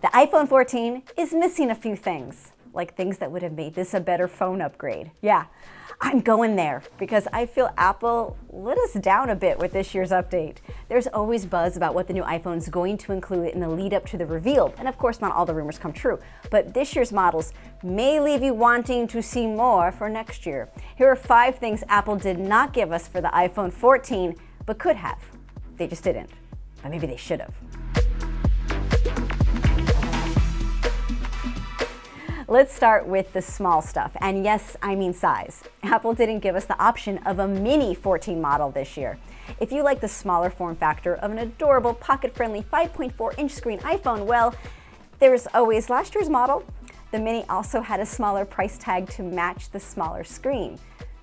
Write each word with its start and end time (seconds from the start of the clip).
The 0.00 0.06
iPhone 0.08 0.48
14 0.48 1.02
is 1.16 1.32
missing 1.32 1.72
a 1.72 1.74
few 1.74 1.96
things, 1.96 2.52
like 2.72 2.94
things 2.94 3.18
that 3.18 3.32
would 3.32 3.42
have 3.42 3.54
made 3.54 3.74
this 3.74 3.94
a 3.94 4.00
better 4.00 4.28
phone 4.28 4.60
upgrade. 4.60 5.10
Yeah, 5.22 5.46
I'm 6.00 6.20
going 6.20 6.54
there 6.54 6.84
because 7.00 7.26
I 7.32 7.46
feel 7.46 7.74
Apple 7.76 8.36
let 8.50 8.78
us 8.78 8.92
down 8.92 9.30
a 9.30 9.34
bit 9.34 9.58
with 9.58 9.72
this 9.72 9.96
year's 9.96 10.10
update. 10.12 10.58
There's 10.88 11.08
always 11.08 11.46
buzz 11.46 11.76
about 11.76 11.96
what 11.96 12.06
the 12.06 12.12
new 12.12 12.22
iPhone 12.22 12.58
is 12.58 12.68
going 12.68 12.96
to 12.98 13.12
include 13.12 13.48
in 13.48 13.58
the 13.58 13.68
lead 13.68 13.92
up 13.92 14.06
to 14.10 14.16
the 14.16 14.24
reveal, 14.24 14.72
and 14.78 14.86
of 14.86 14.96
course, 14.98 15.20
not 15.20 15.34
all 15.34 15.44
the 15.44 15.54
rumors 15.54 15.78
come 15.78 15.92
true. 15.92 16.20
But 16.48 16.72
this 16.72 16.94
year's 16.94 17.10
models 17.10 17.52
may 17.82 18.20
leave 18.20 18.40
you 18.40 18.54
wanting 18.54 19.08
to 19.08 19.20
see 19.20 19.48
more 19.48 19.90
for 19.90 20.08
next 20.08 20.46
year. 20.46 20.68
Here 20.94 21.08
are 21.08 21.16
five 21.16 21.58
things 21.58 21.82
Apple 21.88 22.14
did 22.14 22.38
not 22.38 22.72
give 22.72 22.92
us 22.92 23.08
for 23.08 23.20
the 23.20 23.30
iPhone 23.30 23.72
14, 23.72 24.36
but 24.64 24.78
could 24.78 24.94
have. 24.94 25.18
They 25.76 25.88
just 25.88 26.04
didn't. 26.04 26.30
But 26.84 26.92
maybe 26.92 27.08
they 27.08 27.16
should 27.16 27.40
have. 27.40 27.54
Let's 32.50 32.74
start 32.74 33.06
with 33.06 33.34
the 33.34 33.42
small 33.42 33.82
stuff. 33.82 34.12
And 34.22 34.42
yes, 34.42 34.74
I 34.80 34.94
mean 34.94 35.12
size. 35.12 35.64
Apple 35.82 36.14
didn't 36.14 36.38
give 36.38 36.56
us 36.56 36.64
the 36.64 36.82
option 36.82 37.18
of 37.26 37.40
a 37.40 37.46
mini 37.46 37.94
14 37.94 38.40
model 38.40 38.70
this 38.70 38.96
year. 38.96 39.18
If 39.60 39.70
you 39.70 39.82
like 39.82 40.00
the 40.00 40.08
smaller 40.08 40.48
form 40.48 40.74
factor 40.74 41.16
of 41.16 41.30
an 41.30 41.36
adorable 41.36 41.92
pocket 41.92 42.34
friendly 42.34 42.62
5.4 42.62 43.38
inch 43.38 43.52
screen 43.52 43.80
iPhone, 43.80 44.24
well, 44.24 44.54
there's 45.18 45.46
always 45.52 45.90
last 45.90 46.14
year's 46.14 46.30
model. 46.30 46.64
The 47.12 47.18
mini 47.18 47.44
also 47.50 47.82
had 47.82 48.00
a 48.00 48.06
smaller 48.06 48.46
price 48.46 48.78
tag 48.78 49.10
to 49.10 49.22
match 49.22 49.68
the 49.70 49.80
smaller 49.80 50.24
screen. 50.24 50.78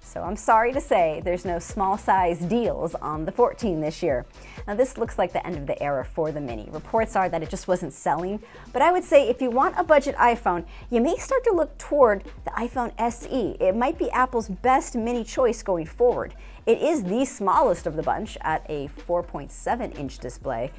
So 0.06 0.22
I'm 0.22 0.36
sorry 0.36 0.72
to 0.72 0.80
say 0.80 1.22
there's 1.26 1.46
no 1.46 1.58
small 1.58 1.98
size 1.98 2.40
deals 2.40 2.94
on 2.96 3.26
the 3.26 3.32
14 3.32 3.82
this 3.82 4.04
year. 4.04 4.26
Now 4.68 4.76
this 4.76 5.00
looks 5.00 5.18
like 5.18 5.34
the 5.34 5.46
end 5.46 5.58
of 5.58 5.66
the 5.66 5.82
era 5.82 6.06
for 6.06 6.32
the 6.32 6.40
Mini. 6.40 6.70
Reports 6.72 7.16
are 7.16 7.28
that 7.28 7.42
it 7.42 7.50
just 7.50 7.68
wasn't 7.68 7.92
selling, 7.92 8.40
but 8.72 8.84
I 8.84 8.92
would 8.92 9.04
say 9.04 9.28
if 9.28 9.42
you 9.42 9.50
want 9.50 9.76
a 9.78 9.84
budget 9.84 10.16
iPhone, 10.16 10.64
you 10.92 11.02
may 11.02 11.18
start 11.18 11.44
to 11.46 11.52
look 11.52 11.76
toward 11.80 12.24
the 12.46 12.52
iPhone 12.52 12.94
SE. 13.00 13.58
It 13.60 13.76
might 13.76 13.98
be 13.98 14.10
Apple's 14.12 14.48
best 14.48 14.96
Mini 14.96 15.24
choice 15.24 15.64
going 15.64 15.88
forward. 15.88 16.36
It 16.68 16.82
is 16.82 17.04
the 17.04 17.26
smallest 17.26 17.88
of 17.88 17.96
the 17.96 18.04
bunch 18.04 18.38
at 18.42 18.64
a 18.70 18.88
4.7 19.08 19.98
inch 19.98 20.20
display, 20.20 20.72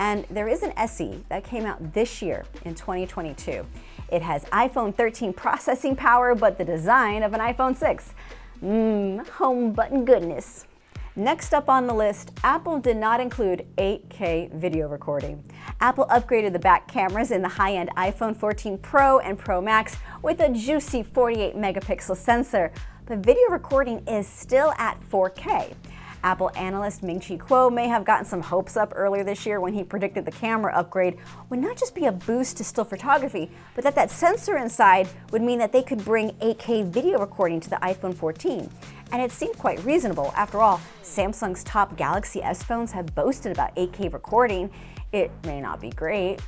and 0.00 0.26
there 0.28 0.48
is 0.48 0.64
an 0.64 0.72
SE 0.76 1.24
that 1.28 1.44
came 1.44 1.64
out 1.64 1.94
this 1.94 2.20
year 2.20 2.44
in 2.64 2.74
2022. 2.74 3.64
It 4.10 4.22
has 4.22 4.44
iPhone 4.46 4.94
13 4.94 5.32
processing 5.32 5.94
power, 5.94 6.34
but 6.34 6.58
the 6.58 6.64
design 6.64 7.22
of 7.22 7.32
an 7.32 7.40
iPhone 7.40 7.76
6. 7.76 8.12
Mmm, 8.62 9.26
home 9.26 9.72
button 9.72 10.04
goodness. 10.04 10.66
Next 11.16 11.52
up 11.52 11.68
on 11.68 11.88
the 11.88 11.94
list, 11.94 12.30
Apple 12.44 12.78
did 12.78 12.96
not 12.96 13.18
include 13.20 13.66
8K 13.76 14.54
video 14.54 14.86
recording. 14.86 15.42
Apple 15.80 16.06
upgraded 16.06 16.52
the 16.52 16.60
back 16.60 16.86
cameras 16.86 17.32
in 17.32 17.42
the 17.42 17.48
high 17.48 17.74
end 17.74 17.90
iPhone 17.96 18.36
14 18.36 18.78
Pro 18.78 19.18
and 19.18 19.36
Pro 19.36 19.60
Max 19.60 19.96
with 20.22 20.38
a 20.40 20.48
juicy 20.48 21.02
48 21.02 21.56
megapixel 21.56 22.16
sensor, 22.16 22.72
but 23.06 23.18
video 23.18 23.48
recording 23.50 24.06
is 24.06 24.28
still 24.28 24.72
at 24.78 24.96
4K. 25.10 25.74
Apple 26.22 26.50
analyst 26.56 27.02
Ming 27.02 27.20
Chi 27.20 27.36
Kuo 27.36 27.72
may 27.72 27.88
have 27.88 28.04
gotten 28.04 28.24
some 28.24 28.40
hopes 28.40 28.76
up 28.76 28.92
earlier 28.94 29.24
this 29.24 29.44
year 29.44 29.60
when 29.60 29.74
he 29.74 29.82
predicted 29.82 30.24
the 30.24 30.30
camera 30.30 30.72
upgrade 30.74 31.18
would 31.50 31.58
not 31.58 31.76
just 31.76 31.94
be 31.94 32.06
a 32.06 32.12
boost 32.12 32.56
to 32.58 32.64
still 32.64 32.84
photography, 32.84 33.50
but 33.74 33.84
that 33.84 33.94
that 33.94 34.10
sensor 34.10 34.56
inside 34.56 35.08
would 35.30 35.42
mean 35.42 35.58
that 35.58 35.72
they 35.72 35.82
could 35.82 36.04
bring 36.04 36.30
8K 36.40 36.86
video 36.86 37.18
recording 37.18 37.60
to 37.60 37.70
the 37.70 37.76
iPhone 37.76 38.14
14. 38.14 38.70
And 39.10 39.20
it 39.20 39.30
seemed 39.32 39.58
quite 39.58 39.84
reasonable. 39.84 40.32
After 40.36 40.58
all, 40.58 40.80
Samsung's 41.02 41.64
top 41.64 41.96
Galaxy 41.96 42.42
S 42.42 42.62
phones 42.62 42.92
have 42.92 43.14
boasted 43.14 43.52
about 43.52 43.74
8K 43.76 44.12
recording. 44.12 44.70
It 45.12 45.30
may 45.44 45.60
not 45.60 45.80
be 45.80 45.90
great. 45.90 46.40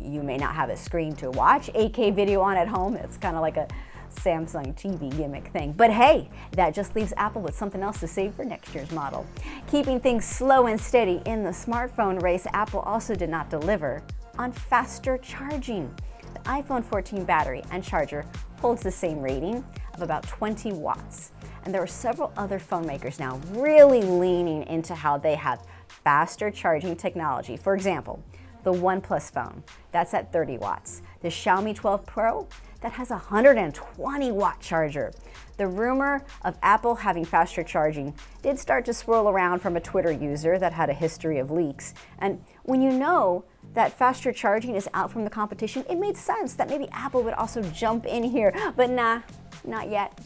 You 0.00 0.22
may 0.22 0.36
not 0.36 0.54
have 0.54 0.70
a 0.70 0.76
screen 0.76 1.14
to 1.16 1.30
watch 1.30 1.70
8K 1.74 2.14
video 2.14 2.40
on 2.40 2.56
at 2.56 2.68
home. 2.68 2.96
It's 2.96 3.16
kind 3.16 3.36
of 3.36 3.42
like 3.42 3.56
a 3.56 3.68
Samsung 4.10 4.74
TV 4.74 5.14
gimmick 5.16 5.48
thing. 5.48 5.72
But 5.72 5.90
hey, 5.90 6.28
that 6.52 6.74
just 6.74 6.94
leaves 6.96 7.12
Apple 7.16 7.42
with 7.42 7.56
something 7.56 7.82
else 7.82 8.00
to 8.00 8.08
save 8.08 8.34
for 8.34 8.44
next 8.44 8.74
year's 8.74 8.90
model. 8.90 9.26
Keeping 9.70 10.00
things 10.00 10.24
slow 10.24 10.66
and 10.66 10.80
steady 10.80 11.22
in 11.26 11.44
the 11.44 11.50
smartphone 11.50 12.20
race, 12.22 12.46
Apple 12.52 12.80
also 12.80 13.14
did 13.14 13.30
not 13.30 13.50
deliver 13.50 14.02
on 14.38 14.52
faster 14.52 15.18
charging. 15.18 15.94
The 16.34 16.40
iPhone 16.40 16.84
14 16.84 17.24
battery 17.24 17.62
and 17.70 17.82
charger 17.82 18.24
holds 18.60 18.82
the 18.82 18.90
same 18.90 19.20
rating 19.20 19.64
of 19.94 20.02
about 20.02 20.22
20 20.24 20.72
watts. 20.72 21.32
And 21.64 21.74
there 21.74 21.82
are 21.82 21.86
several 21.86 22.32
other 22.36 22.58
phone 22.58 22.86
makers 22.86 23.18
now 23.18 23.40
really 23.50 24.02
leaning 24.02 24.62
into 24.68 24.94
how 24.94 25.18
they 25.18 25.34
have 25.34 25.66
faster 25.86 26.50
charging 26.50 26.96
technology. 26.96 27.56
For 27.56 27.74
example, 27.74 28.22
the 28.62 28.72
OnePlus 28.72 29.32
phone, 29.32 29.62
that's 29.92 30.14
at 30.14 30.32
30 30.32 30.58
watts. 30.58 31.02
The 31.22 31.28
Xiaomi 31.28 31.74
12 31.74 32.06
Pro, 32.06 32.48
that 32.80 32.92
has 32.92 33.10
a 33.10 33.14
120 33.14 34.32
watt 34.32 34.60
charger. 34.60 35.12
The 35.56 35.66
rumor 35.66 36.24
of 36.44 36.56
Apple 36.62 36.94
having 36.94 37.24
faster 37.24 37.64
charging 37.64 38.14
did 38.42 38.58
start 38.58 38.84
to 38.84 38.94
swirl 38.94 39.28
around 39.28 39.58
from 39.58 39.76
a 39.76 39.80
Twitter 39.80 40.12
user 40.12 40.58
that 40.58 40.72
had 40.72 40.88
a 40.88 40.94
history 40.94 41.38
of 41.38 41.50
leaks. 41.50 41.94
And 42.20 42.42
when 42.62 42.80
you 42.80 42.92
know 42.92 43.44
that 43.74 43.98
faster 43.98 44.32
charging 44.32 44.76
is 44.76 44.88
out 44.94 45.10
from 45.10 45.24
the 45.24 45.30
competition, 45.30 45.84
it 45.90 45.96
made 45.96 46.16
sense 46.16 46.54
that 46.54 46.68
maybe 46.68 46.88
Apple 46.92 47.22
would 47.24 47.34
also 47.34 47.62
jump 47.62 48.06
in 48.06 48.22
here. 48.22 48.54
But 48.76 48.90
nah, 48.90 49.22
not 49.64 49.90
yet. 49.90 50.16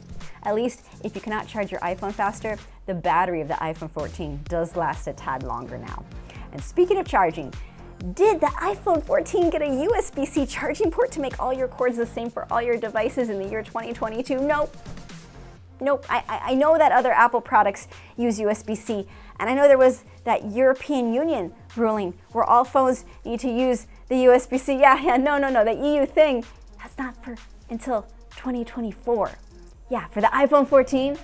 At 0.43 0.55
least 0.55 0.85
if 1.03 1.15
you 1.15 1.21
cannot 1.21 1.47
charge 1.47 1.71
your 1.71 1.81
iPhone 1.81 2.13
faster, 2.13 2.59
the 2.87 2.95
battery 2.95 3.41
of 3.41 3.49
the 3.49 3.55
iPhone 3.55 3.91
14 3.91 4.41
does 4.45 4.77
last 4.77 5.07
a 5.07 5.13
tad 5.13 5.45
longer 5.45 5.79
now. 5.79 6.05
And 6.53 6.63
speaking 6.63 6.99
of 6.99 7.07
charging, 7.07 7.55
did 8.03 8.41
the 8.41 8.47
iPhone 8.47 9.03
14 9.03 9.51
get 9.51 9.63
a 9.63 9.67
USB 9.67 10.27
C 10.27 10.45
charging 10.45 10.91
port 10.91 11.13
to 11.13 11.21
make 11.21 11.41
all 11.41 11.53
your 11.53 11.69
cords 11.69 11.97
the 11.97 12.07
same 12.07 12.31
for 12.31 12.53
all 12.53 12.61
your 12.61 12.77
devices 12.77 13.29
in 13.29 13.39
the 13.39 13.49
year 13.49 13.63
2022? 13.63 14.41
Nope. 14.41 14.77
Nope. 15.81 16.05
I, 16.11 16.23
I 16.29 16.55
know 16.55 16.77
that 16.77 16.91
other 16.91 17.13
Apple 17.13 17.41
products 17.41 17.87
use 18.17 18.41
USB 18.41 18.77
C, 18.77 19.07
and 19.39 19.49
I 19.49 19.55
know 19.55 19.69
there 19.69 19.79
was 19.79 20.05
that 20.25 20.51
European 20.51 21.15
Union 21.15 21.53
ruling 21.77 22.15
where 22.33 22.45
all 22.45 22.65
phones 22.65 23.05
need 23.25 23.41
to 23.41 23.51
use 23.51 23.87
the 24.09 24.17
USB 24.17 24.59
C. 24.59 24.73
Yeah, 24.81 25.01
yeah, 25.01 25.17
no, 25.17 25.39
no, 25.39 25.49
no. 25.49 25.65
The 25.65 25.75
EU 25.75 26.05
thing, 26.05 26.45
that's 26.79 26.99
not 26.99 27.23
for 27.23 27.37
until 27.71 28.03
2024. 28.37 29.31
Yeah, 29.91 30.09
for 30.09 30.21
the 30.21 30.29
iPhone 30.29 30.67
14, 30.67 31.17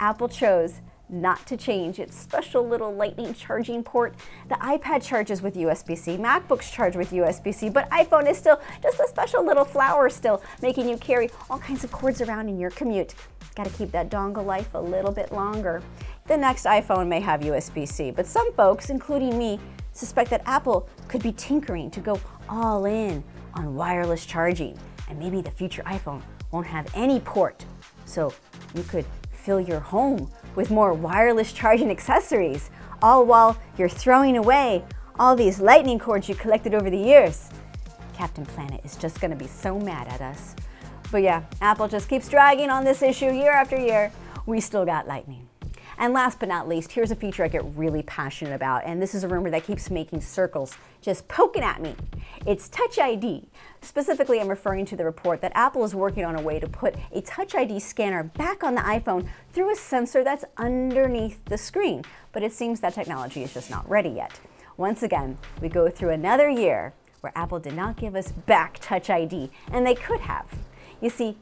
Apple 0.00 0.28
chose 0.28 0.80
not 1.08 1.46
to 1.46 1.56
change 1.56 1.98
its 1.98 2.16
special 2.16 2.66
little 2.66 2.92
lightning 2.92 3.34
charging 3.34 3.82
port. 3.82 4.14
The 4.48 4.54
iPad 4.56 5.02
charges 5.02 5.42
with 5.42 5.54
USB-C, 5.54 6.16
MacBooks 6.16 6.72
charge 6.72 6.96
with 6.96 7.10
USB-C, 7.10 7.68
but 7.70 7.88
iPhone 7.90 8.28
is 8.28 8.38
still 8.38 8.60
just 8.82 9.00
a 9.00 9.08
special 9.08 9.44
little 9.44 9.64
flower 9.64 10.08
still, 10.08 10.42
making 10.62 10.88
you 10.88 10.96
carry 10.96 11.30
all 11.50 11.58
kinds 11.58 11.84
of 11.84 11.92
cords 11.92 12.20
around 12.20 12.48
in 12.48 12.58
your 12.58 12.70
commute. 12.70 13.14
Got 13.54 13.66
to 13.66 13.72
keep 13.72 13.92
that 13.92 14.10
dongle 14.10 14.44
life 14.44 14.74
a 14.74 14.80
little 14.80 15.12
bit 15.12 15.30
longer. 15.32 15.82
The 16.26 16.36
next 16.36 16.64
iPhone 16.64 17.06
may 17.06 17.20
have 17.20 17.40
USB-C, 17.40 18.12
but 18.12 18.26
some 18.26 18.52
folks, 18.54 18.90
including 18.90 19.38
me, 19.38 19.60
suspect 19.92 20.30
that 20.30 20.42
Apple 20.46 20.88
could 21.06 21.22
be 21.22 21.32
tinkering 21.32 21.90
to 21.92 22.00
go 22.00 22.20
all 22.48 22.86
in 22.86 23.22
on 23.54 23.74
wireless 23.74 24.26
charging, 24.26 24.76
and 25.08 25.18
maybe 25.18 25.40
the 25.40 25.50
future 25.50 25.82
iPhone 25.82 26.22
won't 26.50 26.66
have 26.66 26.88
any 26.94 27.20
port. 27.20 27.64
So 28.04 28.32
you 28.74 28.82
could 28.82 29.04
fill 29.30 29.60
your 29.60 29.80
home 29.80 30.30
with 30.54 30.70
more 30.70 30.92
wireless 30.92 31.52
charging 31.52 31.90
accessories, 31.90 32.70
all 33.02 33.24
while 33.24 33.56
you're 33.76 33.88
throwing 33.88 34.36
away 34.36 34.84
all 35.18 35.36
these 35.36 35.60
lightning 35.60 35.98
cords 35.98 36.28
you 36.28 36.34
collected 36.34 36.74
over 36.74 36.90
the 36.90 36.98
years. 36.98 37.50
Captain 38.14 38.46
Planet 38.46 38.80
is 38.84 38.96
just 38.96 39.20
to 39.30 39.36
be 39.36 39.46
so 39.46 39.78
mad 39.78 40.08
at 40.08 40.20
us. 40.20 40.54
But 41.10 41.22
yeah, 41.22 41.42
Apple 41.60 41.88
just 41.88 42.08
keeps 42.08 42.28
dragging 42.28 42.70
on 42.70 42.84
this 42.84 43.02
issue 43.02 43.30
year 43.32 43.52
after 43.52 43.78
year. 43.78 44.10
We 44.46 44.60
still 44.60 44.84
got 44.84 45.06
lightning. 45.06 45.48
And 45.98 46.12
last 46.12 46.40
but 46.40 46.48
not 46.48 46.68
least, 46.68 46.92
here's 46.92 47.10
a 47.10 47.16
feature 47.16 47.44
I 47.44 47.48
get 47.48 47.64
really 47.76 48.02
passionate 48.02 48.54
about, 48.54 48.84
and 48.84 49.00
this 49.00 49.14
is 49.14 49.24
a 49.24 49.28
rumor 49.28 49.50
that 49.50 49.64
keeps 49.64 49.90
making 49.90 50.20
circles, 50.20 50.76
just 51.00 51.28
poking 51.28 51.62
at 51.62 51.80
me. 51.80 51.94
It's 52.46 52.68
Touch 52.68 52.98
ID. 52.98 53.48
Specifically, 53.80 54.40
I'm 54.40 54.48
referring 54.48 54.86
to 54.86 54.96
the 54.96 55.04
report 55.04 55.40
that 55.42 55.52
Apple 55.54 55.84
is 55.84 55.94
working 55.94 56.24
on 56.24 56.36
a 56.36 56.42
way 56.42 56.58
to 56.58 56.68
put 56.68 56.96
a 57.12 57.20
Touch 57.20 57.54
ID 57.54 57.78
scanner 57.80 58.24
back 58.24 58.64
on 58.64 58.74
the 58.74 58.80
iPhone 58.80 59.28
through 59.52 59.72
a 59.72 59.76
sensor 59.76 60.24
that's 60.24 60.44
underneath 60.56 61.44
the 61.44 61.58
screen. 61.58 62.02
But 62.32 62.42
it 62.42 62.52
seems 62.52 62.80
that 62.80 62.94
technology 62.94 63.42
is 63.42 63.54
just 63.54 63.70
not 63.70 63.88
ready 63.88 64.10
yet. 64.10 64.40
Once 64.76 65.02
again, 65.02 65.38
we 65.60 65.68
go 65.68 65.88
through 65.88 66.10
another 66.10 66.48
year 66.48 66.92
where 67.20 67.32
Apple 67.36 67.60
did 67.60 67.74
not 67.74 67.96
give 67.96 68.16
us 68.16 68.32
back 68.32 68.78
Touch 68.80 69.08
ID, 69.08 69.50
and 69.70 69.86
they 69.86 69.94
could 69.94 70.20
have. 70.20 70.46
You 71.00 71.10
see, 71.10 71.36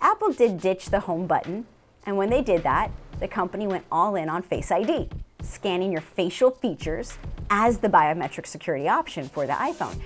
Apple 0.00 0.32
did 0.32 0.60
ditch 0.60 0.86
the 0.86 1.00
home 1.00 1.26
button, 1.26 1.66
and 2.04 2.16
when 2.16 2.28
they 2.28 2.42
did 2.42 2.64
that, 2.64 2.90
the 3.22 3.28
company 3.28 3.68
went 3.68 3.84
all 3.90 4.16
in 4.16 4.28
on 4.28 4.42
Face 4.42 4.72
ID, 4.72 5.08
scanning 5.42 5.92
your 5.92 6.00
facial 6.00 6.50
features 6.50 7.16
as 7.50 7.78
the 7.78 7.88
biometric 7.88 8.46
security 8.46 8.88
option 8.88 9.28
for 9.28 9.46
the 9.46 9.52
iPhone. 9.52 9.96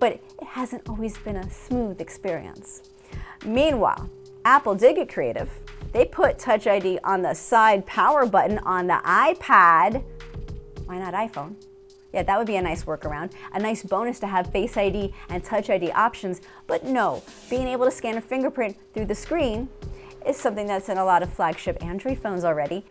But 0.00 0.14
it 0.14 0.46
hasn't 0.48 0.88
always 0.88 1.16
been 1.18 1.36
a 1.36 1.48
smooth 1.48 2.00
experience. 2.00 2.90
Meanwhile, 3.44 4.10
Apple 4.44 4.74
did 4.74 4.96
get 4.96 5.08
creative. 5.08 5.48
They 5.92 6.04
put 6.04 6.36
Touch 6.36 6.66
ID 6.66 6.98
on 7.04 7.22
the 7.22 7.32
side 7.32 7.86
power 7.86 8.26
button 8.26 8.58
on 8.58 8.88
the 8.88 9.00
iPad. 9.04 10.02
Why 10.86 10.98
not 10.98 11.14
iPhone? 11.14 11.54
Yeah, 12.12 12.24
that 12.24 12.36
would 12.36 12.46
be 12.48 12.56
a 12.56 12.62
nice 12.62 12.82
workaround. 12.84 13.32
A 13.52 13.60
nice 13.60 13.84
bonus 13.84 14.18
to 14.18 14.26
have 14.26 14.50
Face 14.50 14.76
ID 14.76 15.14
and 15.28 15.44
Touch 15.44 15.70
ID 15.70 15.92
options, 15.92 16.40
but 16.66 16.84
no, 16.84 17.22
being 17.48 17.68
able 17.68 17.84
to 17.84 17.92
scan 17.92 18.16
a 18.16 18.20
fingerprint 18.20 18.76
through 18.92 19.06
the 19.06 19.14
screen 19.14 19.68
is 20.26 20.36
something 20.36 20.66
that's 20.66 20.88
in 20.88 20.98
a 20.98 21.04
lot 21.04 21.22
of 21.22 21.32
flagship 21.32 21.82
Android 21.82 22.18
phones 22.18 22.44
already. 22.44 22.84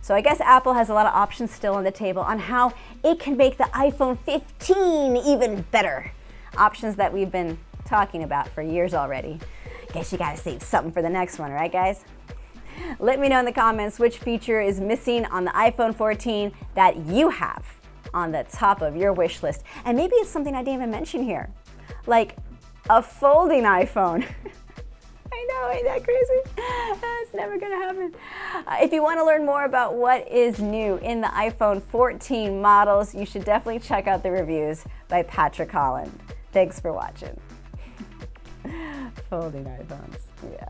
So 0.00 0.14
I 0.14 0.20
guess 0.20 0.40
Apple 0.40 0.74
has 0.74 0.88
a 0.88 0.94
lot 0.94 1.06
of 1.06 1.14
options 1.14 1.52
still 1.52 1.74
on 1.74 1.84
the 1.84 1.90
table 1.90 2.22
on 2.22 2.38
how 2.38 2.72
it 3.04 3.20
can 3.20 3.36
make 3.36 3.56
the 3.56 3.64
iPhone 3.64 4.18
15 4.20 5.16
even 5.16 5.62
better. 5.70 6.12
Options 6.56 6.96
that 6.96 7.12
we've 7.12 7.30
been 7.30 7.58
talking 7.84 8.22
about 8.22 8.48
for 8.48 8.62
years 8.62 8.94
already. 8.94 9.38
Guess 9.92 10.12
you 10.12 10.18
gotta 10.18 10.36
save 10.36 10.62
something 10.62 10.92
for 10.92 11.02
the 11.02 11.08
next 11.08 11.38
one, 11.38 11.52
right 11.52 11.70
guys? 11.70 12.04
Let 12.98 13.20
me 13.20 13.28
know 13.28 13.38
in 13.38 13.44
the 13.44 13.52
comments 13.52 13.98
which 13.98 14.18
feature 14.18 14.60
is 14.60 14.80
missing 14.80 15.24
on 15.26 15.44
the 15.44 15.50
iPhone 15.52 15.94
14 15.94 16.52
that 16.74 16.96
you 17.06 17.28
have 17.28 17.64
on 18.14 18.32
the 18.32 18.44
top 18.50 18.82
of 18.82 18.96
your 18.96 19.12
wish 19.12 19.42
list. 19.42 19.62
And 19.84 19.96
maybe 19.96 20.14
it's 20.16 20.30
something 20.30 20.54
I 20.54 20.62
didn't 20.62 20.74
even 20.74 20.90
mention 20.90 21.22
here, 21.22 21.50
like 22.06 22.36
a 22.90 23.02
folding 23.02 23.62
iPhone. 23.62 24.26
I 25.42 25.46
know, 25.48 25.70
ain't 25.72 25.84
that 25.84 26.04
crazy? 26.04 26.40
That's 27.00 27.34
never 27.34 27.58
gonna 27.58 27.76
happen. 27.76 28.14
Uh, 28.66 28.76
if 28.80 28.92
you 28.92 29.02
wanna 29.02 29.24
learn 29.24 29.44
more 29.44 29.64
about 29.64 29.94
what 29.94 30.28
is 30.30 30.60
new 30.60 30.96
in 30.98 31.20
the 31.20 31.28
iPhone 31.28 31.82
14 31.82 32.60
models, 32.60 33.14
you 33.14 33.26
should 33.26 33.44
definitely 33.44 33.80
check 33.80 34.06
out 34.06 34.22
the 34.22 34.30
reviews 34.30 34.84
by 35.08 35.22
Patrick 35.24 35.70
Holland. 35.70 36.16
Thanks 36.52 36.78
for 36.78 36.92
watching. 36.92 37.38
Folding 39.30 39.64
iPhones, 39.64 40.18
yeah. 40.52 40.68